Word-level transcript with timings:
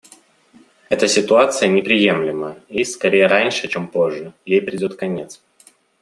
Эта 0.89 1.07
ситуация 1.07 1.69
неприемлема 1.69 2.57
и, 2.69 2.83
скорее 2.83 3.27
раньше, 3.27 3.67
чем 3.67 3.87
позже, 3.87 4.33
ей 4.47 4.59
придет 4.59 4.95
конец. 4.95 5.43